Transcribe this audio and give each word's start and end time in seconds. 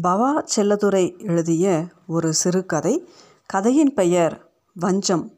பவா 0.00 0.44
செல்லதுரை 0.56 1.26
எழுதிய 1.26 1.84
ஒரு 2.06 2.34
சிறுகதை 2.34 3.08
கதையின் 3.46 3.94
பெயர் 3.94 4.50
வஞ்சம். 4.74 5.30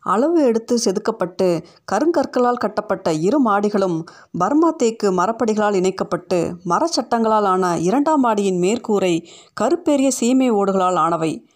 அளவு 0.00 0.44
எடுத்து 0.44 0.78
செதுக்கப்பட்டு 0.84 1.64
கருங்கற்களால் 1.92 2.56
கட்டப்பட்ட 2.56 3.12
இரு 3.12 3.44
மாடிகளும் 3.44 4.04
பர்மா 4.38 4.70
தேக்கு 4.70 5.12
மரப்படிகளால் 5.12 5.74
இணைக்கப்பட்டு 5.74 6.56
மரச்சட்டங்களால் 6.64 7.48
ஆன 7.52 7.78
இரண்டாம் 7.78 8.20
மாடியின் 8.20 8.60
மேற்கூரை 8.60 9.26
கருப்பெரிய 9.60 10.08
சீமை 10.08 10.50
ஓடுகளால் 10.50 10.96
ஆனவை. 10.96 11.46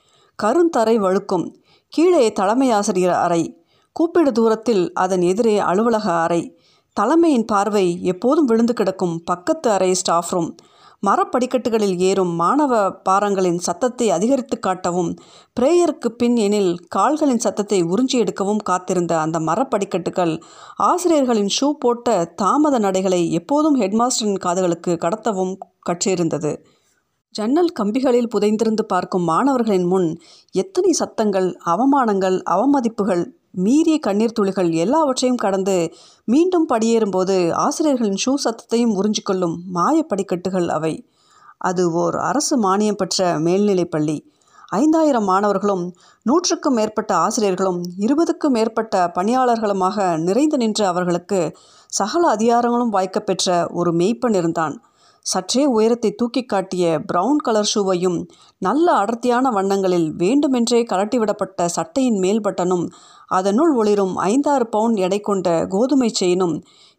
கருந்தரை 0.43 0.99
வழுக்கும் 0.99 1.55
கீழே 1.89 2.33
தலைமை 2.33 2.71
ஆசிரியர் 2.71 3.15
அறை. 3.15 3.65
கூப்பிடு 3.93 4.33
தூரத்தில் 4.33 4.93
அதன் 4.93 5.21
எதிரே 5.21 5.59
அலுவலக 5.59 6.13
அறை. 6.13 6.59
தலைமையின் 6.93 7.45
பார்வை 7.45 8.03
எப்போதும் 8.03 8.45
விழுந்து 8.45 8.75
கிடக்கும் 8.75 9.23
பக்கத்து 9.25 9.71
அறை 9.71 9.95
ஸ்டாஃப் 9.95 10.33
ரூம். 10.33 10.55
மரப்படிக்கட்டுகளில் 11.07 11.97
ஏறும் 11.99 12.33
மாணவ 12.35 12.73
பாரங்களின் 13.09 13.59
சத்தத்தை 13.59 14.07
அதிகரித்து 14.11 14.57
காட்டவும் 14.59 15.11
பிரேயருக்கு 15.61 16.09
பின் 16.19 16.37
எனில் 16.37 16.73
கால்களின் 16.89 17.39
சத்தத்தை 17.39 17.79
உறிஞ்சி 17.85 18.17
எடுக்கவும் 18.17 18.63
காத்திருந்த 18.63 19.13
அந்த 19.21 19.39
மரப்படிக்கட்டுகள் 19.41 20.35
ஆசிரியர்களின் 20.83 21.51
ஷூ 21.57 21.69
போட்ட 21.79 22.35
தாமத 22.43 22.79
நடைகளை 22.79 23.21
எப்போதும் 23.33 23.79
ஹெட்மாஸ்டரின் 23.81 24.43
காதுகளுக்கு 24.45 24.95
கடத்தவும் 24.97 25.55
கற்றிருந்தது. 25.91 26.53
ஜன்னல் 27.35 27.73
கம்பிகளில் 27.81 28.33
புதைந்திருந்து 28.35 28.83
பார்க்கும் 28.83 29.25
மாணவர்களின் 29.25 29.87
முன் 29.87 30.09
எத்தனை 30.55 30.93
சத்தங்கள் 30.93 31.49
அவமானங்கள் 31.67 32.37
அவமதிப்புகள் 32.51 33.25
மீறிய 33.55 33.99
கண்ணீர் 33.99 34.33
துளிகள் 34.33 34.71
எல்லாவற்றையும் 34.71 35.39
கடந்து 35.39 35.95
மீண்டும் 36.25 36.69
படியேறும்போது 36.69 37.53
ஆசிரியர்களின் 37.53 38.19
ஷூ 38.27 38.35
சத்தத்தையும் 38.45 38.95
உறிஞ்சிக்கொள்ளும் 39.01 39.57
மாய 39.67 40.03
படிக்கட்டுகள் 40.03 40.69
அவை. 40.69 41.09
அது 41.59 41.93
ஓர் 41.93 42.17
அரசு 42.17 42.63
மானியம் 42.63 42.97
பெற்ற 42.97 43.39
மேல்நிலைப் 43.39 43.91
பள்ளி. 43.91 44.33
ஐந்தாயிரம் 44.69 45.25
மாணவர்களும் 45.25 45.95
நூற்றுக்கும் 46.23 46.75
மேற்பட்ட 46.75 47.17
ஆசிரியர்களும் 47.17 47.83
இருபதுக்கும் 47.99 48.53
மேற்பட்ட 48.53 49.11
பணியாளர்களுமாக 49.15 50.17
நிறைந்து 50.17 50.57
நின்ற 50.57 50.87
அவர்களுக்கு 50.87 51.57
சகல 51.87 52.35
அதிகாரங்களும் 52.35 52.89
வாய்க்கப்பெற்ற 52.89 53.67
ஒரு 53.73 53.93
மெய்ப்பன் 53.93 54.37
இருந்தான். 54.37 54.83
சற்றே 55.27 55.63
உயரத்தை 55.67 56.11
தூக்கி 56.11 56.43
காட்டிய 56.45 56.85
பிரவுன் 57.07 57.43
கலர் 57.43 57.71
ஷூவையும் 57.75 58.19
நல்ல 58.59 58.87
அடர்த்தியான 58.93 59.51
வண்ணங்களில் 59.51 60.09
வேண்டுமென்றே 60.13 60.81
கலட்டிவிடப்பட்ட 60.83 61.67
சட்டையின் 61.67 62.19
மேல் 62.19 62.43
பட்டனும் 62.43 62.85
அதனுள் 63.27 63.73
ஒளிரும் 63.75 64.15
ஐந்தாறு 64.25 64.67
பவுண்ட் 64.67 64.99
எடை 64.99 65.21
கொண்ட 65.21 65.49
கோதுமை 65.67 66.11
செயினும் 66.13 66.57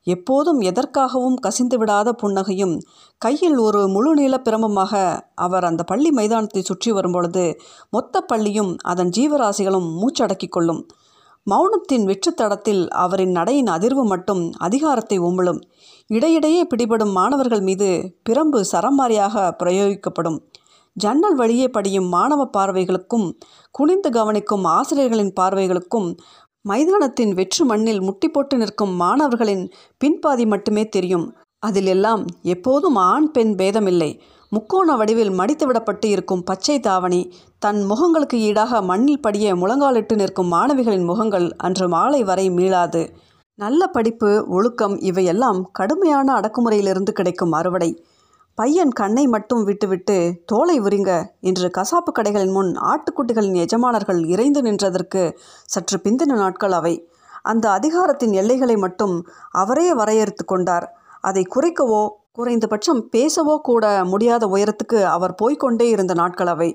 எப்போதும் 0.07 0.59
எதற்காகவும் 0.61 1.37
கசிந்து 1.41 1.77
விடாத 1.77 2.09
புன்னகையும் 2.21 2.75
கையில் 3.21 3.57
ஒரு 3.57 3.81
முழு 3.87 4.11
நீள 4.13 4.35
பிரமமாக 4.37 4.93
அவர் 5.35 5.63
அந்த 5.63 5.83
பள்ளி 5.83 6.11
மைதானத்தை 6.11 6.61
சுற்றி 6.61 6.91
வரும்பொழுது 6.91 7.45
மொத்த 7.89 8.21
பள்ளியும் 8.21 8.71
அதன் 8.83 9.13
ஜீவராசிகளும் 9.17 9.89
மூச்சடக்கிக் 10.01 10.55
கொள்ளும். 10.55 10.83
மௌனத்தின் 11.49 12.05
வெற்றுத்தடத்தில் 12.05 12.87
அவரின் 12.87 13.31
நடையின் 13.31 13.65
அதிர்வு 13.65 14.03
மட்டும் 14.03 14.51
அதிகாரத்தை 14.57 15.19
உமிழும் 15.19 15.59
இடையிடையே 16.07 16.61
பிடிபடும் 16.63 17.11
மாணவர்கள் 17.11 17.61
மீது 17.61 18.15
பிரம்பு 18.29 18.59
சரமாரியாக 18.71 19.51
பிரயோகிக்கப்படும். 19.63 20.37
ஜன்னல் 20.93 21.35
வழியே 21.35 21.67
படியும் 21.67 22.07
மாணவ 22.07 22.49
பார்வைகளுக்கும் 22.57 23.27
குனிந்து 23.71 24.09
கவனிக்கும் 24.09 24.63
ஆசிரியர்களின் 24.63 25.33
பார்வைகளுக்கும் 25.39 26.09
மைதானத்தின் 26.61 27.33
வெற்று 27.33 27.65
மண்ணில் 27.65 28.01
முட்டி 28.01 28.29
போட்டு 28.29 28.57
நிற்கும் 28.57 28.93
மாணவர்களின் 28.95 29.71
பின்பாதி 30.01 30.45
மட்டுமே 30.45 30.89
தெரியும். 30.89 31.35
அதிலெல்லாம் 31.67 32.25
எப்போதும் 32.41 32.95
ஆண் 32.95 33.31
பெண் 33.31 33.53
பேதமில்லை. 33.55 34.19
முக்கோண 34.55 34.95
வடிவில் 34.95 35.31
மடித்து 35.31 35.65
விடப்பட்டு 35.69 36.05
இருக்கும் 36.05 36.43
பச்சை 36.43 36.75
தாவணி 36.79 37.21
தன் 37.59 37.79
முகங்களுக்கு 37.89 38.37
ஈடாக 38.47 38.81
மண்ணில் 38.81 39.21
படிய 39.21 39.55
முழங்காலிட்டு 39.55 40.15
நிற்கும் 40.15 40.51
மாணவிகளின் 40.53 41.05
முகங்கள் 41.05 41.47
அன்று 41.57 41.87
மாலை 41.89 42.19
வரை 42.23 42.45
மீளாது. 42.49 43.01
நல்ல 43.59 43.87
படிப்பு 43.87 44.29
ஒழுக்கம் 44.47 44.95
இவையெல்லாம் 44.99 45.59
கடுமையான 45.71 46.27
அடக்குமுறையிலிருந்து 46.33 47.11
கிடைக்கும் 47.11 47.51
அறுவடை. 47.51 47.89
பையன் 48.57 48.91
கண்ணை 48.91 49.23
மட்டும் 49.27 49.63
விட்டுவிட்டு 49.63 50.17
தோலை 50.45 50.77
உரிங்க 50.81 51.11
என்று 51.41 51.67
கசாப்பு 51.77 52.11
கடைகளின் 52.19 52.53
முன் 52.53 52.71
ஆட்டுக்குட்டிகளின் 52.91 53.57
எஜமானர்கள் 53.63 54.21
இறைந்து 54.25 54.61
நின்றதற்கு 54.61 55.23
சற்று 55.65 55.99
பிந்தின 56.03 56.35
நாட்கள் 56.35 56.71
அவை. 56.71 56.93
அந்த 57.43 57.65
அதிகாரத்தின் 57.69 58.33
எல்லைகளை 58.33 58.75
மட்டும் 58.75 59.15
அவரே 59.53 59.87
வரையறுத்து 59.93 60.45
கொண்டார். 60.45 60.87
அதை 61.21 61.43
குறைக்கவோ 61.55 62.03
குறைந்தபட்சம் 62.35 63.09
பேசவோ 63.11 63.57
கூட 63.57 64.03
முடியாத 64.03 64.47
உயரத்துக்கு 64.47 65.03
அவர் 65.03 65.35
போய்கொண்டே 65.41 65.81
இருந்த 65.81 66.13
நாட்கள் 66.13 66.47
அவை. 66.47 66.69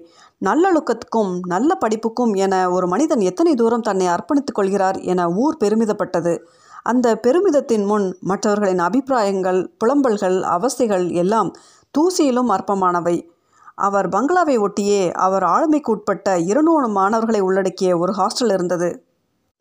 நல்லொழுக்கத்துக்கும் 0.45 1.39
நல்ல 1.47 1.79
படிப்புக்கும் 1.81 2.33
என 2.35 2.71
ஒரு 2.71 2.87
மனிதன் 2.87 3.21
எத்தனை 3.21 3.55
தூரம் 3.55 3.81
தன்னை 3.81 4.07
அர்ப்பணித்துக் 4.07 4.55
கொள்கிறார் 4.55 4.99
என 5.01 5.31
ஊர் 5.31 5.57
பெருமிதப்பட்டது. 5.61 6.39
அந்த 6.83 7.17
பெருமிதத்தின் 7.17 7.85
முன் 7.85 8.17
மற்றவர்களின் 8.21 8.79
அபிப்பிராயங்கள் 8.79 9.61
புலம்பல்கள் 9.85 10.41
அவஸ்தைகள் 10.57 11.13
எல்லாம் 11.13 11.53
தூசியிலும் 11.95 12.51
அற்பமானவை. 12.51 13.29
அவர் 13.75 14.09
பங்களாவை 14.09 14.57
ஒட்டியே 14.59 15.13
அவர் 15.13 15.43
ஆளுமைக்கு 15.43 15.91
உட்பட்ட 15.91 16.39
இருநூறு 16.39 16.89
மாணவர்களை 16.89 17.41
உள்ளடக்கிய 17.41 17.99
ஒரு 17.99 18.13
ஹாஸ்டல் 18.13 18.53
இருந்தது. 18.53 19.05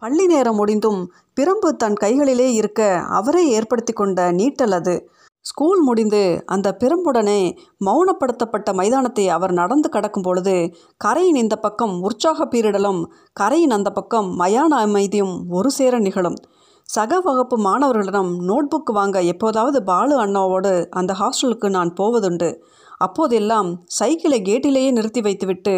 பள்ளி 0.01 0.25
நேரம் 0.25 0.55
முடிந்தும் 0.55 1.11
பிரம்பு 1.39 1.69
தன் 1.77 1.93
கைகளிலே 1.93 2.53
இருக்க 2.53 2.99
அவரே 3.09 3.47
ஏற்படுத்தி 3.47 3.93
கொண்ட 3.93 4.31
நீட்டல் 4.31 4.71
அது. 4.71 4.95
ஸ்கூல் 5.49 5.81
முடிந்து 5.81 6.21
அந்த 6.45 6.67
பெரும்புடனே 6.81 7.41
மௌனப்படுத்தப்பட்ட 7.87 8.69
மைதானத்தை 8.79 9.25
அவர் 9.35 9.53
நடந்து 9.59 9.89
கடக்கும் 9.89 10.25
பொழுது 10.27 10.55
கரையின் 11.05 11.39
இந்த 11.43 11.55
பக்கம் 11.55 11.95
உற்சாக 12.01 12.47
பீரிடலும் 12.53 13.01
கரையின் 13.33 13.75
அந்த 13.77 13.89
பக்கம் 13.89 14.29
மயான 14.39 14.71
அமைதியும் 14.85 15.35
ஒரு 15.49 15.71
சேர 15.71 15.99
நிகழும். 15.99 16.37
சக 16.89 17.19
வகுப்பு 17.19 17.55
மாணவர்களிடம் 17.57 18.31
நோட்புக் 18.49 18.91
வாங்க 18.91 19.17
எப்போதாவது 19.31 19.79
பாலு 19.83 20.15
அண்ணாவோடு 20.25 20.73
அந்த 20.99 21.11
ஹாஸ்டலுக்கு 21.19 21.67
நான் 21.69 21.91
போவதுண்டு. 21.99 22.49
அப்போதெல்லாம் 22.97 23.69
சைக்கிளை 23.97 24.39
கேட்டிலேயே 24.47 24.89
நிறுத்தி 24.91 25.21
வைத்துவிட்டு 25.21 25.75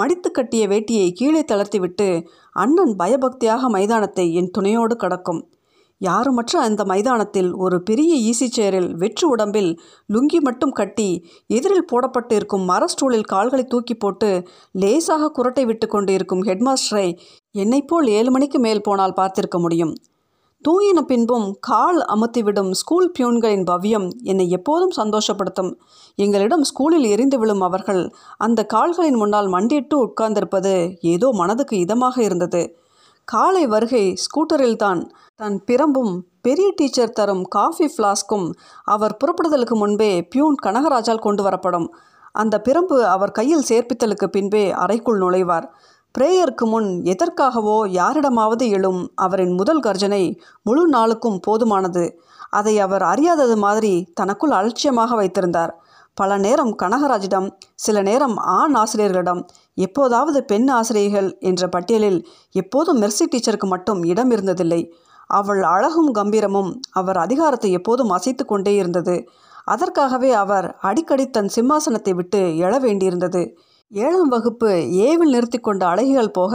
மடித்து 0.00 0.30
கட்டிய 0.30 0.64
வேட்டியை 0.68 1.08
கீழே 1.12 1.42
தளர்த்திவிட்டு 1.52 2.08
அண்ணன் 2.56 2.94
பயபக்தியாக 2.98 3.70
மைதானத்தை 3.76 4.26
என் 4.32 4.52
துணையோடு 4.56 4.96
கடக்கும். 4.96 5.40
யாருமற்ற 6.00 6.52
அந்த 6.58 6.82
மைதானத்தில் 6.84 7.50
ஒரு 7.54 7.76
பெரிய 7.82 8.12
ஈசி 8.30 8.46
சேரில் 8.56 8.88
வெற்று 8.94 9.26
உடம்பில் 9.28 9.70
லுங்கி 10.08 10.38
மட்டும் 10.40 10.72
கட்டி 10.72 11.08
எதிரில் 11.46 11.88
போடப்பட்டு 11.92 12.32
இருக்கும் 12.32 12.64
மர 12.64 12.84
ஸ்டூலில் 12.86 13.30
கால்களை 13.32 13.64
தூக்கி 13.64 13.94
போட்டு 13.94 14.30
லேசாக 14.72 15.32
குரட்டை 15.38 15.64
விட்டு 15.66 15.86
கொண்டு 15.86 16.12
இருக்கும் 16.12 16.44
ஹெட்மாஸ்டரை 16.44 17.08
என்னைப்போல் 17.54 18.08
ஏழு 18.10 18.30
மணிக்கு 18.30 18.58
மேல் 18.58 18.86
போனால் 18.88 19.18
பார்த்திருக்க 19.20 19.58
முடியும். 19.58 19.92
தூங்கின 20.64 21.00
பின்பும் 21.02 21.46
கால் 21.60 22.00
அமுத்திவிடும் 22.14 22.70
ஸ்கூல் 22.70 23.06
பியூன்களின் 23.18 23.64
பவ்யம் 23.64 24.08
என்னை 24.22 24.46
எப்போதும் 24.48 24.92
சந்தோஷப்படுத்தும். 24.98 25.70
எங்களிடம் 26.18 26.64
ஸ்கூலில் 26.70 27.06
எரிந்து 27.08 27.38
விழும் 27.38 27.60
அவர்கள் 27.60 28.02
அந்த 28.38 28.60
கால்களின் 28.66 29.18
முன்னால் 29.22 29.48
மண்டிட்டு 29.48 29.96
உட்கார்ந்திருப்பது 30.06 30.74
ஏதோ 31.14 31.30
மனதுக்கு 31.32 31.76
இதமாக 31.76 32.16
இருந்தது. 32.22 32.62
காலை 33.30 33.66
வருகை 33.66 34.04
ஸ்கூட்டரில்தான். 34.22 35.00
தன் 35.36 35.62
பிரம்பும் 35.66 36.14
பெரிய 36.42 36.72
டீச்சர் 36.76 37.12
தரும் 37.12 37.44
காஃபி 37.44 37.86
ஃப்ளாஸ்க்கும் 37.86 38.46
அவர் 38.84 39.16
புறப்படுதலுக்கு 39.20 39.74
முன்பே 39.74 40.22
பியூன் 40.22 40.56
கனகராஜால் 40.62 41.18
கொண்டு 41.18 41.42
வரப்படும். 41.42 41.86
அந்த 42.32 42.62
பிரம்பு 42.68 42.96
அவர் 43.00 43.30
கையில் 43.30 43.64
சேர்ப்பித்தலுக்கு 43.68 44.26
பின்பே 44.26 44.70
அறைக்குள் 44.70 45.20
நுழைவார். 45.20 45.66
பிரேயருக்கு 46.18 46.64
முன் 46.64 46.88
எதற்காகவோ 47.02 47.88
யாரிடமாவது 47.88 48.68
எழும் 48.68 49.10
அவரின் 49.14 49.52
முதல் 49.52 49.80
கர்ஜனை 49.80 50.40
முழு 50.62 50.88
நாளுக்கும் 50.88 51.40
போதுமானது. 51.46 52.04
அதை 52.50 52.80
அவர் 52.80 53.02
அறியாதது 53.02 53.56
மாதிரி 53.56 53.94
தனக்குள் 54.14 54.50
அலட்சியமாக 54.50 55.14
வைத்திருந்தார். 55.14 55.72
பல 56.20 56.36
நேரம் 56.38 56.72
கனகராஜிடம் 56.82 57.46
சில 57.74 57.98
நேரம் 58.02 58.36
ஆண் 58.56 58.74
ஆசிரியர்களிடம் 58.74 59.40
எப்போதாவது 59.78 60.38
பெண் 60.44 60.68
ஆசிரியர்கள் 60.68 61.28
என்ற 61.40 61.62
பட்டியலில் 61.68 62.18
எப்போதும் 62.54 63.00
மெர்சி 63.02 63.24
டீச்சருக்கு 63.32 63.68
மட்டும் 63.68 64.00
இடம் 64.02 64.30
இருந்ததில்லை. 64.30 64.80
அவள் 65.30 65.62
அழகும் 65.74 66.10
கம்பீரமும் 66.14 66.70
அவர் 66.90 67.16
அதிகாரத்தை 67.16 67.70
எப்போதும் 67.70 68.10
அசைத்து 68.10 68.44
கொண்டே 68.44 68.74
இருந்தது. 68.74 69.16
அதற்காகவே 69.64 70.30
அவர் 70.32 70.66
அடிக்கடி 70.80 71.26
தன் 71.30 71.50
சிம்மாசனத்தை 71.56 72.14
விட்டு 72.14 72.40
எழ 72.64 72.72
வேண்டியிருந்தது. 72.80 73.42
ஏழாம் 73.92 74.28
வகுப்பு 74.28 74.70
ஏவில் 75.06 75.34
நிறுத்தி 75.34 75.58
கொண்ட 75.58 75.82
அழகிகள் 75.86 76.32
போக 76.32 76.54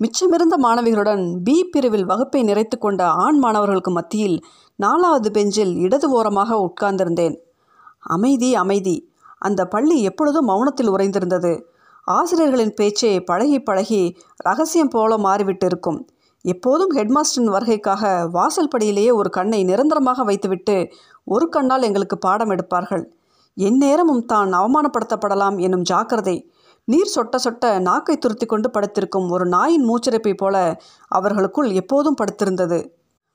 மிச்சமிருந்த 0.00 0.56
மாணவிகளுடன் 0.64 1.24
பி 1.44 1.56
பிரிவில் 1.72 2.06
வகுப்பை 2.06 2.40
நிறைத்து 2.42 2.76
கொண்ட 2.78 3.02
ஆண் 3.24 3.38
மாணவர்களுக்கு 3.38 3.90
மத்தியில் 3.90 4.36
நாலாவது 4.78 5.30
பெஞ்சில் 5.30 5.74
இடது 5.76 6.08
ஓரமாக 6.10 6.58
உட்கார்ந்திருந்தேன். 6.66 7.36
அமைதி 8.02 8.54
அமைதி. 8.54 8.96
அந்த 9.38 9.66
பள்ளி 9.66 10.02
எப்பொழுதும் 10.02 10.48
மௌனத்தில் 10.48 10.92
உறைந்திருந்தது. 10.94 11.62
ஆசிரியர்களின் 12.04 12.74
பேச்சே 12.74 13.20
பழகி 13.20 13.60
பழகி 13.60 14.16
ரகசியம் 14.36 14.88
போல 14.88 15.18
மாறிவிட்டு 15.18 15.66
இருக்கும் 15.66 16.06
எப்போதும் 16.44 16.92
ஹெட்மாஸ்டரின் 16.96 17.50
வருகைக்காக 17.54 18.30
வாசல் 18.30 18.68
படியிலேயே 18.78 19.12
ஒரு 19.12 19.30
கண்ணை 19.30 19.64
நிரந்தரமாக 19.64 20.24
வைத்துவிட்டு 20.24 20.88
ஒரு 21.24 21.48
கண்ணால் 21.48 21.82
எங்களுக்கு 21.82 22.18
பாடம் 22.18 22.50
எடுப்பார்கள். 22.50 23.04
எந்நேரமும் 23.54 24.24
தான் 24.24 24.52
அவமானப்படுத்தப்படலாம் 24.52 25.58
என்னும் 25.60 25.82
ஜாக்கிரதை. 25.82 26.50
நீர் 26.84 27.12
சொட்ட 27.16 27.36
சொட்ட 27.44 27.78
நாக்கை 27.80 28.18
துருத்தி 28.18 28.46
கொண்டு 28.46 28.70
படுத்திருக்கும் 28.70 29.30
ஒரு 29.30 29.46
நாயின் 29.46 29.88
மூச்சிறைப்பை 29.88 30.34
போல 30.36 30.80
அவர்களுக்குள் 31.08 31.70
எப்போதும் 31.70 32.14
படுத்திருந்தது. 32.14 32.90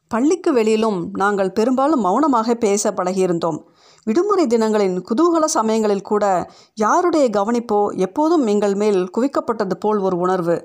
பள்ளிக்கு 0.07 0.53
வெளியிலும் 0.53 1.09
நாங்கள் 1.13 1.51
பெரும்பாலும் 1.51 1.99
மௌனமாக 1.99 2.55
பேச 2.55 2.91
பழகியிருந்தோம். 2.91 3.59
விடுமுறை 4.07 4.47
தினங்களின் 4.47 5.03
குதூகல 5.07 5.45
சமயங்களில் 5.45 6.01
கூட 6.01 6.25
யாருடைய 6.73 7.29
கவனிப்போ 7.29 7.79
எப்போதும் 7.97 8.45
எங்கள் 8.47 8.75
மேல் 8.75 8.99
குவிக்கப்பட்டது 9.17 9.75
போல் 9.79 9.99
ஒரு 9.99 10.17
உணர்வு. 10.17 10.55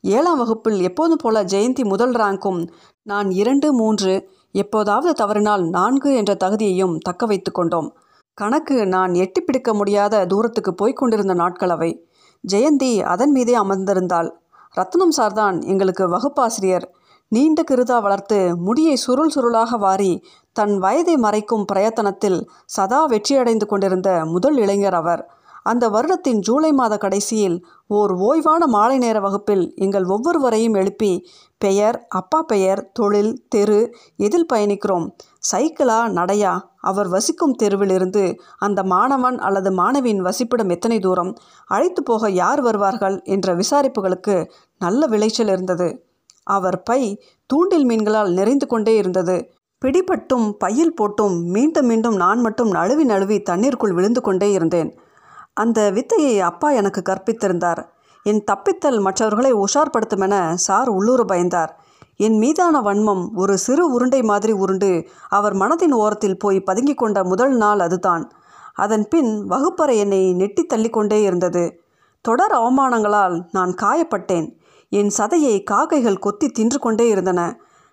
ஏழாம் 0.00 0.38
வகுப்பில் 0.38 0.80
எப்போதும் 0.80 1.20
போல 1.22 1.44
ஜெயந்தி 1.44 1.84
முதல் 1.84 2.10
ரேங்க்கும் 2.10 2.68
நான் 3.02 3.30
இரண்டு 3.30 3.72
மூன்று 3.72 4.12
எப்போதாவது 4.52 5.12
தவறினால் 5.12 5.64
நான்கு 5.68 6.14
என்ற 6.14 6.36
தகுதியையும் 6.44 6.94
தக்க 6.98 7.26
வைத்து 7.26 7.52
கொண்டோம். 7.52 7.88
கணக்கு 8.34 8.86
நான் 8.86 9.14
எட்டி 9.14 9.40
பிடிக்க 9.40 9.74
முடியாத 9.74 10.24
தூரத்துக்கு 10.26 10.74
போய்க்கொண்டிருந்த 10.74 11.34
நாட்கள் 11.34 11.70
அவை. 11.70 11.90
ஜெயந்தி 12.52 12.92
அதன் 13.04 13.30
மீதே 13.30 13.56
அமர்ந்திருந்தாள். 13.56 14.30
ரத்னம் 14.76 15.16
சார்தான் 15.16 15.58
எங்களுக்கு 15.64 16.06
வகுப்பாசிரியர். 16.08 16.86
நீண்ட 17.28 17.64
கிருதா 17.70 18.02
வளர்த்து 18.02 18.56
முடியை 18.56 18.96
சுருள் 18.96 19.30
சுருளாக 19.34 19.78
வாரி 19.78 20.24
தன் 20.52 20.78
வயதை 20.78 21.16
மறைக்கும் 21.16 21.64
பிரயத்தனத்தில் 21.72 22.46
சதா 22.64 23.06
வெற்றியடைந்து 23.06 23.66
கொண்டிருந்த 23.66 24.24
முதல் 24.24 24.56
இளைஞர் 24.56 24.94
அவர். 24.94 25.28
அந்த 25.62 25.88
வருடத்தின் 25.88 26.38
ஜூலை 26.38 26.72
மாத 26.72 26.96
கடைசியில் 26.96 27.64
ஓர் 27.86 28.12
ஓய்வான 28.12 28.66
மாலை 28.66 28.98
நேர 28.98 29.20
வகுப்பில் 29.20 29.74
எங்கள் 29.76 30.04
ஒவ்வொருவரையும் 30.04 30.74
எழுப்பி 30.74 31.26
பெயர் 31.58 32.06
அப்பா 32.08 32.42
பெயர் 32.42 32.90
தொழில் 32.92 33.46
தெரு 33.48 33.94
எதில் 34.16 34.48
பயணிக்கிறோம்? 34.52 35.06
சைக்கிளா 35.52 36.00
நடையா 36.18 36.60
அவர் 36.80 37.08
வசிக்கும் 37.08 37.56
தெருவிலிருந்து 37.62 38.36
அந்த 38.58 38.82
மாணவன் 38.82 39.38
அல்லது 39.38 39.70
மாணவியின் 39.70 40.24
வசிப்பிடம் 40.24 40.70
எத்தனை 40.70 40.98
தூரம்? 40.98 41.34
அழைத்து 41.66 42.02
போக 42.02 42.30
யார் 42.30 42.60
வருவார்கள்? 42.60 43.22
என்ற 43.24 43.54
விசாரிப்புகளுக்கு 43.54 44.50
நல்ல 44.78 45.06
விளைச்சல் 45.06 45.48
இருந்தது. 45.48 46.03
அவர் 46.44 46.82
பை 46.82 47.22
தூண்டில் 47.46 47.86
மீன்களால் 47.86 48.32
நிறைந்து 48.32 48.66
கொண்டே 48.66 48.96
இருந்தது. 48.96 49.52
பிடிபட்டும் 49.84 50.52
பையில் 50.52 50.94
போட்டும் 51.00 51.42
மீண்டும் 51.42 51.86
மீண்டும் 51.86 52.16
நான் 52.16 52.40
மட்டும் 52.40 52.70
நழுவி 52.70 53.04
நழுவி 53.04 53.42
தண்ணீருக்குள் 53.42 53.92
விழுந்து 53.92 54.20
கொண்டே 54.20 54.52
இருந்தேன். 54.52 54.98
அந்த 55.52 55.90
வித்தையை 55.90 56.40
அப்பா 56.40 56.70
எனக்கு 56.70 57.02
கற்பித்திருந்தார். 57.02 57.82
என் 58.22 58.44
தப்பித்தல் 58.44 59.00
மற்றவர்களை 59.00 59.54
உஷார்படுத்துமென 59.54 60.54
சார் 60.54 60.88
உள்ளூர 60.88 61.24
பயந்தார். 61.24 61.68
என் 62.16 62.38
மீதான 62.38 62.80
வன்மம் 62.80 63.28
ஒரு 63.34 63.58
சிறு 63.58 63.92
உருண்டை 63.92 64.22
மாதிரி 64.22 64.52
உருண்டு 64.52 65.06
அவர் 65.28 65.54
மனதின் 65.54 65.92
ஓரத்தில் 65.92 66.38
போய் 66.38 66.60
பதுங்கிக் 66.60 66.98
கொண்ட 66.98 67.24
முதல் 67.24 67.56
நாள் 67.56 67.80
அதுதான். 67.80 68.32
அதன் 68.74 69.08
பின் 69.08 69.46
வகுப்பறை 69.46 69.98
என்னை 69.98 70.32
நெட்டி 70.32 70.66
தள்ளிக்கொண்டே 70.74 71.22
இருந்தது. 71.22 71.80
தொடர் 72.20 72.52
அவமானங்களால் 72.52 73.42
நான் 73.52 73.74
காயப்பட்டேன். 73.82 74.46
என் 74.98 75.10
சதையை 75.18 75.54
காக்கைகள் 75.62 76.18
கொத்தி 76.18 76.48
தின்று 76.48 76.78
கொண்டே 76.78 77.08
இருந்தன. 77.08 77.40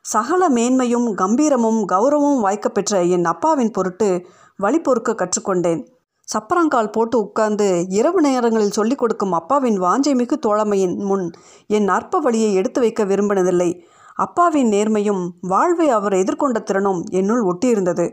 சகல 0.05 0.49
மேன்மையும் 0.49 1.07
கம்பீரமும் 1.13 1.79
கௌரவமும் 1.91 2.41
வாய்க்கப்பெற்ற 2.43 3.09
என் 3.09 3.25
அப்பாவின் 3.25 3.71
பொருட்டு 3.71 4.09
வழி 4.57 4.79
பொறுக்க 4.79 5.15
கற்றுக்கொண்டேன். 5.15 5.81
சப்பரங்கால் 6.27 6.91
போட்டு 6.91 7.17
உட்கார்ந்து 7.19 7.67
இரவு 7.89 8.21
நேரங்களில் 8.21 8.71
சொல்லிக் 8.71 8.97
கொடுக்கும் 8.97 9.31
அப்பாவின் 9.31 9.81
வாஞ்சை 9.81 10.13
மிகு 10.15 10.39
தோழமையின் 10.39 10.95
முன் 11.03 11.25
என் 11.67 11.87
அற்ப 11.87 12.19
வழியை 12.19 12.53
எடுத்து 12.53 12.79
வைக்க 12.81 13.05
விரும்பினதில்லை. 13.05 13.69
அப்பாவின் 14.15 14.69
நேர்மையும் 14.69 15.23
வாழ்வை 15.41 15.89
அவர் 15.89 16.13
எதிர்கொண்ட 16.13 16.59
திறனும் 16.63 17.01
என்னுள் 17.11 17.43
ஒட்டியிருந்தது. 17.43 18.05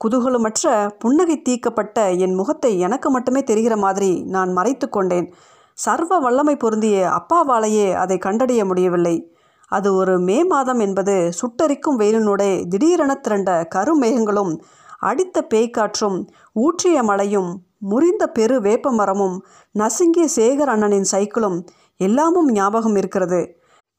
குதூகலமற்ற 0.00 0.90
புன்னகை 0.98 1.36
தீக்கப்பட்ட 1.42 1.98
என் 2.24 2.34
முகத்தை 2.34 2.72
எனக்கு 2.78 3.08
மட்டுமே 3.10 3.40
தெரிகிற 3.42 3.76
மாதிரி 3.76 4.10
நான் 4.24 4.52
மறைத்து 4.52 4.88
கொண்டேன். 4.88 5.26
சர்வ 5.84 6.18
வல்லமை 6.18 6.54
பொருந்திய 6.56 6.96
அப்பாவாலேயே 7.18 7.88
அதை 7.94 8.16
கண்டறிய 8.18 8.62
முடியவில்லை. 8.64 9.16
அது 9.72 9.88
ஒரு 9.94 10.14
மே 10.28 10.38
மாதம் 10.44 10.80
என்பது 10.86 11.14
சுட்டரிக்கும் 11.38 11.98
வெயிலினுடைய 12.00 12.52
திடீரென 12.68 13.12
திரண்ட 13.14 13.50
கருமேகங்களும் 13.74 14.52
அடித்த 15.08 15.46
பேய்க்காற்றும் 15.52 16.18
ஊற்றிய 16.64 17.02
மழையும் 17.02 17.50
முறிந்த 17.90 18.24
பெரு 18.28 18.56
வேப்ப 18.60 18.90
மரமும் 18.92 19.36
நசுங்கிய 19.74 20.26
சேகர் 20.36 20.72
அண்ணனின் 20.74 21.08
சைக்கிளும் 21.12 21.58
எல்லாமும் 22.00 22.48
ஞாபகம் 22.50 22.96
இருக்கிறது. 22.96 23.40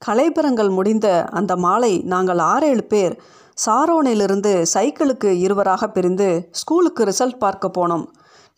கலைபரங்கள் 0.01 0.71
முடிந்த 0.77 1.07
அந்த 1.31 1.55
மாலை 1.65 1.93
நாங்கள் 2.13 2.41
ஆறேழு 2.51 2.83
பேர் 2.83 3.15
சாரோனிலிருந்து 3.57 4.53
சைக்கிளுக்கு 4.73 5.29
இருவராக 5.45 5.87
பிரிந்து 5.87 6.29
ஸ்கூலுக்கு 6.51 7.03
ரிசல்ட் 7.03 7.41
பார்க்க 7.45 7.71
போனோம். 7.77 8.05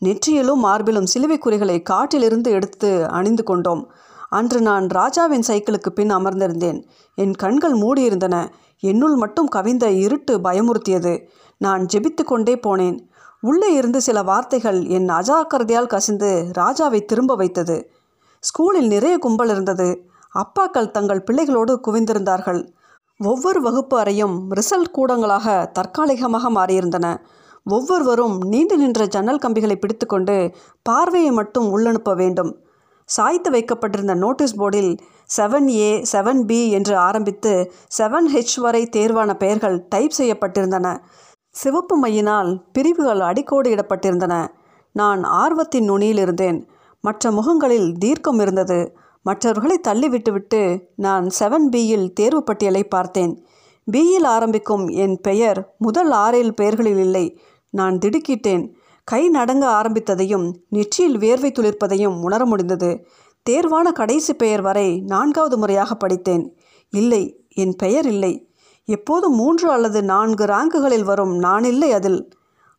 நெற்றியிலும் 0.04 0.64
மார்பிலும் 0.64 1.04
சிலுவை 1.04 1.38
குறிகளை 1.38 1.82
காட்டிலிருந்து 1.82 2.52
எடுத்து 2.52 3.10
அணிந்து 3.10 3.44
கொண்டோம். 3.44 3.92
அன்று 4.30 4.62
நான் 4.62 4.88
ராஜாவின் 4.88 5.44
சைக்கிளுக்கு 5.48 5.90
பின் 5.90 6.16
அமர்ந்திருந்தேன். 6.16 6.84
என் 7.16 7.34
கண்கள் 7.34 7.74
மூடியிருந்தன. 7.74 8.50
என்னுள் 8.80 9.16
மட்டும் 9.16 9.48
கவிந்த 9.48 9.90
இருட்டு 9.90 10.38
பயமுறுத்தியது. 10.38 11.28
நான் 11.58 11.86
ஜெபித்து 11.94 12.24
கொண்டே 12.24 12.56
போனேன். 12.56 13.00
உள்ளே 13.42 13.74
இருந்து 13.74 14.02
சில 14.02 14.24
வார்த்தைகள் 14.24 14.86
என் 14.86 15.10
அஜாக்கிரதையால் 15.10 15.88
கசிந்து 15.88 16.52
ராஜாவை 16.58 17.06
திரும்ப 17.06 17.36
வைத்தது. 17.36 17.92
ஸ்கூலில் 18.40 18.88
நிறைய 18.88 19.18
கும்பல் 19.18 19.50
இருந்தது. 19.50 20.06
அப்பாக்கள் 20.34 20.92
தங்கள் 20.92 21.24
பிள்ளைகளோடு 21.24 21.80
குவிந்திருந்தார்கள். 21.88 22.62
ஒவ்வொரு 23.18 23.62
வகுப்பு 23.62 23.98
அறையும் 23.98 24.52
ரிசல்ட் 24.52 24.94
கூடங்களாக 24.94 25.72
தற்காலிகமாக 25.72 26.52
மாறியிருந்தன. 26.52 27.18
ஒவ்வொருவரும் 27.66 28.38
நீண்டு 28.38 28.78
நின்ற 28.78 29.06
ஜன்னல் 29.06 29.38
கம்பிகளை 29.38 29.76
பிடித்துக்கொண்டு 29.76 30.52
பார்வையை 30.82 31.32
மட்டும் 31.32 31.78
உள்ளனுப்ப 31.78 32.16
வேண்டும். 32.16 32.58
சாய்த்து 33.06 33.52
வைக்கப்பட்டிருந்த 33.52 34.14
நோட்டீஸ் 34.14 34.60
போர்டில் 34.60 34.98
செவன் 35.38 35.68
ஏ 35.68 36.06
செவன் 36.12 36.42
பி 36.42 36.72
என்று 36.72 36.98
ஆரம்பித்து 36.98 37.72
செவன் 37.98 38.28
ஹெச் 38.34 38.60
வரை 38.60 38.90
தேர்வான 38.92 39.34
பெயர்கள் 39.34 39.86
டைப் 39.90 40.12
செய்யப்பட்டிருந்தன. 40.18 40.98
சிவப்பு 41.50 42.00
மையினால் 42.04 42.62
பிரிவுகள் 42.74 43.20
அடிக்கோடு 43.20 43.70
இடப்பட்டிருந்தன. 43.70 44.48
நான் 44.92 45.24
ஆர்வத்தின் 45.24 45.84
நுனியில் 45.84 46.18
இருந்தேன். 46.18 46.68
மற்ற 47.02 47.32
முகங்களில் 47.32 47.98
தீர்க்கம் 47.98 48.40
இருந்தது. 48.40 48.96
மற்றவர்களை 49.22 49.80
தள்ளிவிட்டுவிட்டு 49.88 50.90
நான் 50.96 51.30
செவன் 51.40 51.70
பியில் 51.72 52.14
தேர்வு 52.14 52.44
பட்டியலை 52.44 52.84
பார்த்தேன். 52.84 53.46
பியில் 53.92 54.26
ஆரம்பிக்கும் 54.26 54.88
என் 54.88 55.22
பெயர் 55.22 55.76
முதல் 55.78 56.12
ஆறேழு 56.12 56.54
பெயர்களில் 56.54 56.98
இல்லை. 56.98 57.42
நான் 57.74 57.98
திடுக்கிட்டேன். 57.98 58.72
கை 59.04 59.30
நடங்க 59.30 59.66
ஆரம்பித்ததையும் 59.70 60.54
நெற்றியில் 60.70 61.18
வேர்வை 61.18 61.52
துளிர்ப்பதையும் 61.52 62.22
உணர 62.22 62.46
முடிந்தது. 62.46 63.06
தேர்வான 63.50 63.92
கடைசி 63.92 64.34
பெயர் 64.34 64.62
வரை 64.62 65.02
நான்காவது 65.02 65.58
முறையாக 65.58 65.96
படித்தேன். 65.96 66.56
இல்லை 66.90 67.46
என் 67.50 67.76
பெயர் 67.76 68.08
இல்லை. 68.08 68.34
எப்போதும் 68.86 69.36
மூன்று 69.36 69.72
அல்லது 69.72 70.04
நான்கு 70.04 70.46
ரேங்குகளில் 70.46 71.04
வரும் 71.04 71.38
நான் 71.38 71.64
இல்லை 71.64 71.92
அதில். 71.92 72.30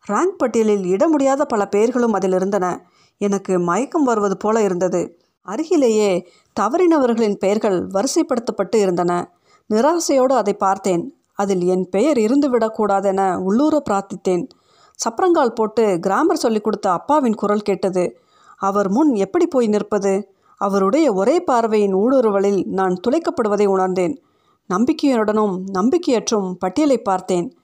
ரேங்க் 0.09 0.39
பட்டியலில் 0.39 0.87
இட 0.87 1.09
முடியாத 1.09 1.45
பல 1.45 1.67
பெயர்களும் 1.67 2.13
அதில் 2.13 2.33
இருந்தன. 2.33 2.87
எனக்கு 3.19 3.59
மயக்கம் 3.59 4.05
வருவது 4.05 4.37
போல 4.37 4.63
இருந்தது. 4.63 5.19
அருகிலேயே 5.43 6.29
தவறினவர்களின் 6.61 7.35
பெயர்கள் 7.35 7.87
வரிசைப்படுத்தப்பட்டு 7.87 8.77
இருந்தன. 8.77 9.33
நிராசையோடு 9.75 10.35
அதை 10.35 10.55
பார்த்தேன். 10.55 11.15
அதில் 11.35 11.63
என் 11.63 11.89
பெயர் 11.89 12.17
இருந்துவிடக்கூடாதென 12.17 13.37
உள்ளூர 13.37 13.83
பிரார்த்தித்தேன். 13.91 14.47
சப்ரங்கால் 14.95 15.55
போட்டு 15.55 15.99
கிராமர் 16.01 16.37
சொல்லிக் 16.37 16.65
கொடுத்த 16.65 16.91
அப்பாவின் 16.91 17.35
குரல் 17.35 17.61
கேட்டது. 17.61 18.19
அவர் 18.57 18.91
முன் 18.91 19.15
எப்படி 19.15 19.47
போய் 19.47 19.67
நிற்பது? 19.67 20.33
அவருடைய 20.57 21.13
ஒரே 21.13 21.41
பார்வையின் 21.41 21.95
ஊடுருவலில் 21.95 22.65
நான் 22.65 23.01
துளைக்கப்படுவதை 23.09 23.67
உணர்ந்தேன். 23.67 24.23
நம்பிக்கையுடனும் 24.71 25.63
நம்பிக்கையற்றும் 25.75 26.53
பட்டியலை 26.53 26.99
பார்த்தேன். 26.99 27.57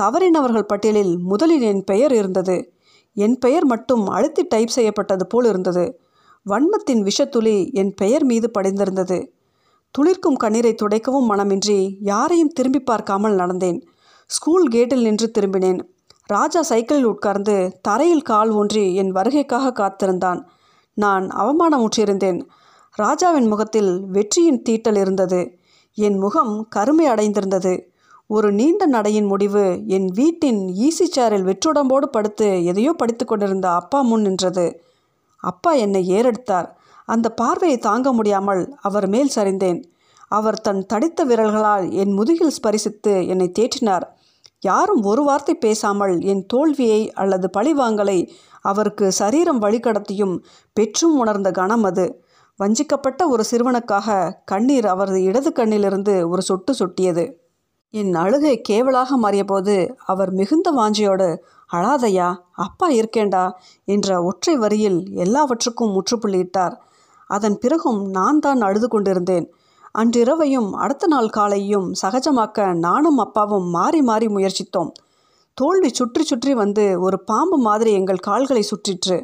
தவறினவர்கள் 0.00 0.62
பட்டியலில் 0.62 1.18
முதலில் 1.18 1.60
என் 1.60 1.84
பெயர் 1.84 2.12
இருந்தது. 2.12 2.72
என் 3.14 3.38
பெயர் 3.38 3.64
மட்டும் 3.64 4.06
அழுத்தி 4.06 4.42
டைப் 4.42 4.68
செய்யப்பட்டது 4.68 5.26
போல் 5.26 5.44
இருந்தது. 5.44 6.00
வன்மத்தின் 6.46 7.08
விஷத்துளி 7.08 7.72
என் 7.72 7.94
பெயர் 7.94 8.24
மீது 8.24 8.50
படிந்திருந்தது. 8.50 9.32
துளிர்க்கும் 9.90 10.36
கண்ணீரை 10.36 10.74
துடைக்கவும் 10.74 11.28
மனமின்றி 11.30 11.96
யாரையும் 12.00 12.48
திரும்பி 12.48 12.80
பார்க்காமல் 12.80 13.36
நடந்தேன். 13.36 13.80
ஸ்கூல் 14.26 14.68
கேட்டில் 14.68 15.02
நின்று 15.02 15.30
திரும்பினேன். 15.38 15.93
ராஜா 16.26 16.62
சைக்கிளில் 16.62 17.04
உட்கார்ந்து 17.04 17.78
தரையில் 17.82 18.22
கால் 18.22 18.50
ஊன்றி 18.50 18.94
என் 18.94 19.12
வருகைக்காக 19.12 19.72
காத்திருந்தான். 19.72 20.48
நான் 20.94 21.28
அவமானமுற்றிருந்தேன் 21.28 22.46
ராஜாவின் 22.92 23.46
முகத்தில் 23.46 24.00
வெற்றியின் 24.06 24.62
தீட்டல் 24.62 24.96
இருந்தது. 24.96 25.58
என் 25.94 26.18
முகம் 26.18 26.66
கருமை 26.68 27.08
அடைந்திருந்தது. 27.08 27.86
ஒரு 28.26 28.52
நீண்ட 28.52 28.86
நடையின் 28.86 29.24
முடிவு 29.24 29.82
என் 29.86 30.06
வீட்டின் 30.06 30.68
ஈசி 30.68 31.06
சேரில் 31.16 31.44
வெற்றுடம்போடு 31.44 32.06
படுத்து 32.06 32.64
எதையோ 32.64 32.92
படித்து 32.92 33.26
கொண்டிருந்த 33.26 33.70
அப்பா 33.70 34.00
முன் 34.00 34.20
நின்றது. 34.20 34.80
அப்பா 35.36 35.72
என்னை 35.72 36.08
ஏறெடுத்தார். 36.10 36.68
அந்த 37.04 37.28
பார்வையை 37.28 37.78
தாங்க 37.78 38.12
முடியாமல் 38.12 38.76
அவர் 38.80 39.08
மேல் 39.08 39.30
சரிந்தேன். 39.34 39.84
அவர் 40.28 40.60
தன் 40.60 40.86
தடித்த 40.86 41.24
விரல்களால் 41.24 41.90
என் 41.90 42.12
முதுகில் 42.12 42.54
ஸ்பரிசித்து 42.62 43.26
என்னை 43.26 43.52
தேற்றினார். 43.58 44.06
யாரும் 44.64 45.02
ஒரு 45.02 45.22
வார்த்தை 45.22 45.54
பேசாமல் 45.56 46.14
என் 46.32 46.42
தோல்வியை 46.46 47.00
அல்லது 47.12 47.46
பழிவாங்கலை 47.56 48.18
அவருக்கு 48.64 49.06
சரீரம் 49.12 49.60
வழிகடத்தியும் 49.62 50.34
பெற்றும் 50.76 51.16
உணர்ந்த 51.18 51.48
கணம் 51.50 51.84
அது. 51.84 52.06
வஞ்சிக்கப்பட்ட 52.60 53.22
ஒரு 53.28 53.44
சிறுவனுக்காக 53.50 54.08
கண்ணீர் 54.44 54.86
அவரது 54.86 55.20
இடது 55.22 55.50
கண்ணிலிருந்து 55.50 56.14
ஒரு 56.28 56.42
சொட்டு 56.42 56.72
சொட்டியது. 56.80 57.24
என் 57.94 58.14
அழுகை 58.14 58.54
கேவலாக 58.68 59.16
மாறியபோது 59.22 59.74
அவர் 60.04 60.30
மிகுந்த 60.32 60.68
வாஞ்சியோடு 60.78 61.28
அழாதையா 61.70 62.28
அப்பா 62.64 62.86
இருக்கேண்டா 62.90 63.44
என்ற 63.88 64.08
ஒற்றை 64.22 64.54
வரியில் 64.56 64.98
எல்லாவற்றுக்கும் 65.24 65.94
முற்றுப்புள்ளியிட்டார். 65.96 66.74
அதன் 67.30 67.58
பிறகும் 67.58 68.00
நான் 68.10 68.40
தான் 68.40 68.60
அழுது 68.60 68.88
கொண்டிருந்தேன். 68.88 69.46
அன்றிரவையும் 69.94 70.70
அடுத்த 70.74 71.06
நாள் 71.06 71.28
காலையும் 71.28 71.88
சகஜமாக்க 72.00 72.64
நானும் 72.76 73.18
அப்பாவும் 73.18 73.66
மாறி 73.70 74.00
மாறி 74.02 74.26
முயற்சித்தோம். 74.26 74.88
தோல்வி 75.58 75.90
சுற்றி 75.90 76.22
சுற்றி 76.22 76.52
வந்து 76.54 76.84
ஒரு 77.00 77.18
பாம்பு 77.20 77.56
மாதிரி 77.58 77.90
எங்கள் 77.92 78.24
கால்களை 78.26 78.62
சுற்றிற்று. 78.70 79.18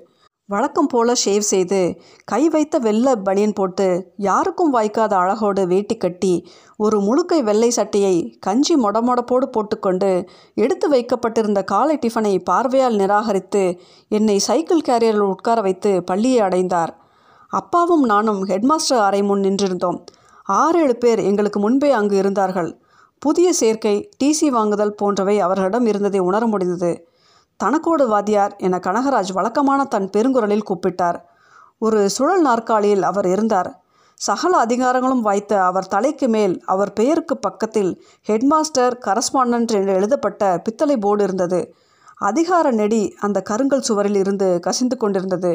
வழக்கம் 0.48 0.90
போல 0.92 1.08
ஷேவ் 1.22 1.46
செய்து 1.48 1.80
கை 2.24 2.40
வைத்த 2.48 2.78
வெள்ளை 2.78 3.14
பனியன் 3.26 3.56
போட்டு 3.58 3.88
யாருக்கும் 4.26 4.70
வாய்க்காத 4.70 5.12
அழகோடு 5.22 5.64
வேட்டி 5.72 5.96
கட்டி 5.96 6.32
ஒரு 6.76 6.96
முழுக்கை 7.00 7.40
வெள்ளை 7.48 7.70
சட்டையை 7.70 8.14
கஞ்சி 8.46 8.76
மொடமொடப்போடு 8.76 9.48
போட்டுக்கொண்டு 9.56 10.12
எடுத்து 10.54 10.88
வைக்கப்பட்டிருந்த 10.88 11.62
காலை 11.64 11.98
டிஃபனை 12.06 12.34
பார்வையால் 12.50 13.00
நிராகரித்து 13.02 13.64
என்னை 14.10 14.38
சைக்கிள் 14.48 14.86
கேரியரில் 14.90 15.28
உட்கார 15.34 15.58
வைத்து 15.60 15.92
பள்ளியை 16.02 16.40
அடைந்தார். 16.48 16.94
அப்பாவும் 17.52 18.04
நானும் 18.04 18.42
ஹெட்மாஸ்டர் 18.44 19.04
அறை 19.08 19.22
முன் 19.22 19.44
நின்றிருந்தோம். 19.44 20.00
ஆறு 20.52 20.80
ஏழு 20.80 20.96
பேர் 20.96 21.18
எங்களுக்கு 21.18 21.60
முன்பே 21.60 21.90
அங்கு 21.90 22.16
இருந்தார்கள். 22.16 22.80
புதிய 23.18 23.52
சேர்க்கை 23.52 24.10
டிசி 24.24 24.48
வாங்குதல் 24.48 24.94
போன்றவை 24.94 25.40
அவர்களிடம் 25.40 25.86
இருந்ததை 25.86 26.20
உணர 26.20 26.46
முடிந்தது. 26.46 27.08
தனக்கோடு 27.64 28.06
வாத்தியார் 28.06 28.54
என 28.58 28.78
கனகராஜ் 28.78 29.32
வழக்கமான 29.32 29.84
தன் 29.84 30.10
பெருங்குரலில் 30.16 30.68
கூப்பிட்டார். 30.70 31.18
ஒரு 31.78 32.10
சுழல் 32.10 32.40
நாற்காலியில் 32.40 33.02
அவர் 33.02 33.26
இருந்தார். 33.26 33.80
சகல 34.14 34.64
அதிகாரங்களும் 34.64 35.20
வாய்த்த 35.20 35.62
அவர் 35.64 35.88
தலைக்கு 35.88 36.28
மேல் 36.28 36.62
அவர் 36.64 36.92
பெயருக்கு 36.92 37.36
பக்கத்தில் 37.36 38.02
ஹெட்மாஸ்டர் 38.28 38.96
கரஸ்பாண்டன்ட் 39.06 39.72
என்று 39.72 39.92
எழுதப்பட்ட 39.92 40.60
பித்தளை 40.64 40.96
போர்டு 40.96 41.24
இருந்தது. 41.24 41.74
அதிகார 42.16 42.70
நெடி 42.70 43.14
அந்த 43.20 43.42
கருங்கல் 43.50 43.86
சுவரில் 43.88 44.16
இருந்து 44.16 44.60
கசிந்து 44.60 44.96
கொண்டிருந்தது. 44.96 45.52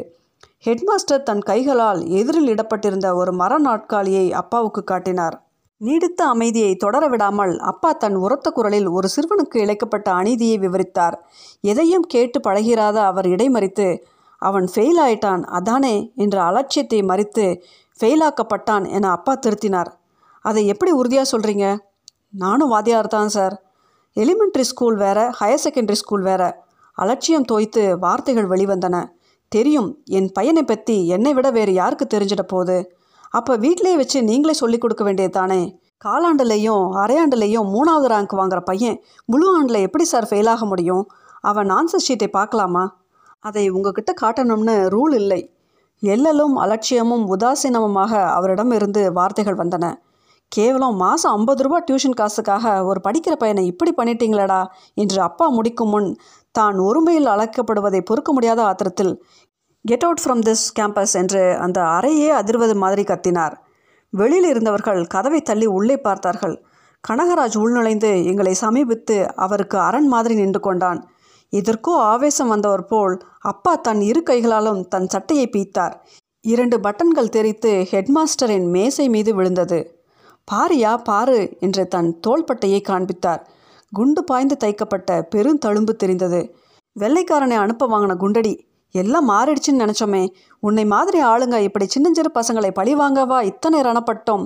ஹெட்மாஸ்டர் 0.65 1.25
தன் 1.25 1.41
கைகளால் 1.49 1.99
எதிரில் 2.19 2.47
இடப்பட்டிருந்த 2.53 3.07
ஒரு 3.15 3.31
மர 3.31 3.53
நாட்காலியை 3.59 4.23
அப்பாவுக்கு 4.41 4.81
காட்டினார். 4.83 5.35
நீடித்த 5.81 6.21
அமைதியை 6.33 6.71
தொடர 6.75 7.03
விடாமல் 7.07 7.53
அப்பா 7.71 7.89
தன் 8.03 8.15
உரத்த 8.15 8.51
குரலில் 8.51 8.87
ஒரு 8.87 9.07
சிறுவனுக்கு 9.15 9.57
இழைக்கப்பட்ட 9.63 10.07
அநீதியை 10.19 10.57
விவரித்தார். 10.57 11.15
எதையும் 11.71 12.05
கேட்டு 12.13 12.39
பழகிறாத 12.47 12.97
அவர் 13.09 13.27
இடைமறித்து 13.27 13.87
அவன் 14.41 14.67
ஃபெயில் 14.73 14.99
ஆயிட்டான் 15.05 15.43
அதானே 15.57 15.95
என்ற 16.23 16.37
அலட்சியத்தை 16.49 16.99
மறித்து 17.11 17.45
ஃபெயிலாக்கப்பட்டான் 17.99 18.85
என 18.97 19.11
அப்பா 19.17 19.35
திருத்தினார். 19.45 19.91
அதை 20.45 20.63
எப்படி 20.73 20.91
உறுதியாக 20.91 21.27
சொல்கிறீங்க 21.33 21.67
நானும் 22.43 22.71
வாத்தியார் 22.73 23.13
தான் 23.17 23.33
சார் 23.35 23.55
எலிமெண்ட்ரி 24.17 24.65
ஸ்கூல் 24.71 24.97
வேற 25.03 25.19
ஹையர் 25.39 25.63
செகண்டரி 25.65 25.99
ஸ்கூல் 26.01 26.25
வேற. 26.31 26.43
அலட்சியம் 26.97 27.47
தோய்த்து 27.51 27.83
வார்த்தைகள் 27.99 28.51
வெளிவந்தன. 28.53 28.97
தெரியும். 29.55 29.89
என் 30.17 30.29
பையனை 30.37 30.63
பற்றி 30.63 30.95
என்னை 31.07 31.31
விட 31.33 31.47
வேறு 31.49 31.73
யாருக்கு 31.73 32.05
தெரிஞ்சிட 32.13 32.43
போகுது? 32.53 32.77
அப்போ 33.29 33.53
வீட்டிலே 33.55 33.93
வச்சு 33.95 34.17
நீங்களே 34.23 34.53
சொல்லிக் 34.53 34.83
கொடுக்க 34.83 35.03
வேண்டியது 35.03 35.33
தானே? 35.39 35.61
காலாண்டுலேயும் 36.05 36.83
அரையாண்டுலேயும் 37.01 37.67
மூணாவது 37.73 38.07
ரேங்க் 38.13 38.33
வாங்குற 38.39 38.59
பையன் 38.59 38.97
முழு 39.25 39.47
ஆண்டில் 39.55 39.85
எப்படி 39.87 40.03
சார் 40.03 40.27
ஃபெயில் 40.29 40.49
ஆக 40.53 40.65
முடியும்? 40.65 41.03
அவன் 41.43 41.69
ஆன்சர் 41.69 42.05
ஷீட்டை 42.07 42.29
பார்க்கலாமா? 42.37 42.85
அதை 43.43 43.63
உங்ககிட்ட 43.69 44.11
காட்டணும்னு 44.21 44.75
ரூல் 44.95 45.15
இல்லை. 45.21 45.41
எல்லலும் 46.03 46.55
அலட்சியமும் 46.63 47.25
உதாசீனமுமாக 47.33 48.13
அவரிடம் 48.37 48.71
இருந்து 48.71 49.01
வார்த்தைகள் 49.13 49.61
வந்தன. 49.61 49.85
கேவலம் 50.51 50.97
மாதம் 50.97 51.33
ஐம்பது 51.37 51.61
ரூபா 51.63 51.77
டியூஷன் 51.87 52.17
காசுக்காக 52.19 52.73
ஒரு 52.85 52.99
படிக்கிற 53.07 53.33
பையனை 53.35 53.63
இப்படி 53.71 53.91
பண்ணிட்டீங்களடா? 53.97 54.59
என்று 54.93 55.19
அப்பா 55.21 55.45
முடிக்கும் 55.47 55.89
முன் 55.89 56.09
தான் 56.55 56.77
ஒருமையில் 56.79 57.31
அழைக்கப்படுவதை 57.33 58.01
பொறுக்க 58.01 58.29
முடியாத 58.33 58.59
ஆத்திரத்தில் 58.63 59.13
get 59.85 60.03
out 60.03 60.21
from 60.23 60.41
this 60.47 60.63
campus 60.79 61.13
என்று 61.13 61.57
அந்த 61.57 61.81
அறையே 61.81 62.29
அதிர்வது 62.31 62.75
மாதிரி 62.75 63.03
கத்தினார். 63.03 63.53
வெளியில் 64.09 64.45
இருந்தவர்கள் 64.45 65.05
கதவை 65.05 65.41
தள்ளி 65.41 65.65
உள்ளே 65.65 65.97
பார்த்தார்கள். 65.97 66.65
கனகராஜ் 67.09 67.57
உள்நுழைந்து 67.57 68.25
எங்களை 68.25 68.55
சமீபித்து 68.61 69.35
அவருக்கு 69.35 69.77
அரண் 69.77 70.07
மாதிரி 70.07 70.35
நின்று 70.35 70.59
கொண்டான். 70.59 71.07
இதற்கோ 71.49 71.95
ஆவேசம் 71.95 72.47
வந்தவர் 72.47 72.85
போல் 72.85 73.21
அப்பா 73.39 73.75
தன் 73.75 74.01
இரு 74.01 74.23
கைகளாலும் 74.23 74.87
தன் 74.87 75.07
சட்டையை 75.07 75.49
பீத்தார் 75.49 75.93
இரண்டு 76.41 76.79
பட்டன்கள் 76.79 77.29
தெரித்து 77.29 77.87
ஹெட்மாஸ்டரின் 77.91 78.69
மேசை 78.69 79.09
மீது 79.09 79.35
விழுந்தது. 79.35 80.01
பாரியா 80.51 80.97
பாரு 81.03 81.57
என்று 81.59 81.87
தன் 81.87 82.19
தோள்பட்டையை 82.27 82.81
காண்பித்தார். 82.81 83.49
குண்டு 83.91 84.23
பாய்ந்து 84.23 84.57
தைக்கப்பட்ட 84.63 85.21
பெருந்தழும்பு 85.35 85.95
தெரிந்தது. 85.95 86.55
வெள்ளைக்காரனை 86.99 87.55
அனுப்ப 87.55 87.87
வாங்கின 87.87 88.15
குண்டடி 88.17 88.64
எல்லாம் 88.91 89.29
மாறிடுச்சுன்னு 89.29 89.83
நினச்சோமே. 89.83 90.27
உன்னை 90.59 90.85
மாதிரி 90.85 91.23
ஆளுங்க 91.23 91.57
இப்படி 91.57 91.85
சின்னஞ்சிறு 91.87 92.31
பசங்களை 92.33 92.69
பழிவாங்கவா 92.79 93.41
இத்தனை 93.41 93.81
ரணப்பட்டோம். 93.81 94.45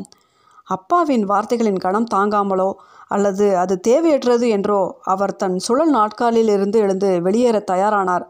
அப்பாவின் 0.64 1.24
வார்த்தைகளின் 1.24 1.78
கணம் 1.78 2.12
தாங்காமலோ 2.16 2.74
அல்லது 3.08 3.58
அது 3.58 3.80
தேவையற்றது 3.88 4.48
என்றோ 4.50 5.00
அவர் 5.04 5.36
தன் 5.36 5.58
சுழல் 5.58 5.90
நாட்காலில் 5.90 6.48
இருந்து 6.48 6.80
எழுந்து 6.80 7.22
வெளியேற 7.22 7.64
தயாரானார். 7.72 8.26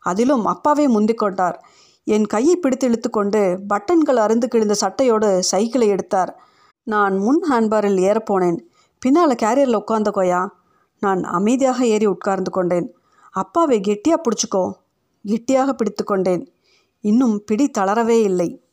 அதிலும் 0.00 0.44
அப்பாவே 0.44 0.86
முந்திக்கொண்டார் 0.86 1.58
என் 2.06 2.26
கையை 2.26 2.56
பிடித்து 2.56 2.88
இழுத்துக்கொண்டு 2.88 3.58
பட்டன்கள் 3.68 4.18
அருந்து 4.24 4.46
கிழிந்த 4.48 4.74
சட்டையோடு 4.80 5.38
சைக்கிளை 5.38 5.88
எடுத்தார். 5.88 6.32
நான் 6.82 7.14
முன் 7.16 7.40
ஹேண்ட்பாரில் 7.50 8.00
ஏறப்போனேன் 8.08 8.58
பின்னால் 8.98 9.40
கேரியரில் 9.42 9.74
உட்கார்ந்த 9.74 10.10
கோயா 10.10 10.46
நான் 10.98 11.22
அமைதியாக 11.22 11.86
ஏறி 11.86 12.06
உட்கார்ந்து 12.06 12.50
கொண்டேன். 12.50 12.86
அப்பாவை 13.30 13.80
கெட்டியாக 13.80 14.22
பிடிச்சிக்கோ. 14.22 14.64
கெட்டியாக 15.24 15.74
பிடித்து 15.74 16.04
கொண்டேன் 16.04 16.52
இன்னும் 17.00 17.44
பிடி 17.44 17.70
தளரவே 17.78 18.22
இல்லை. 18.22 18.63